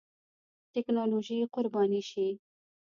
[0.73, 2.27] ټېکنالوژي قرباني شي.